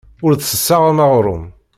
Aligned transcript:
Ur 0.25 0.31
d-tessaɣem 0.33 0.99
aɣrum. 1.05 1.43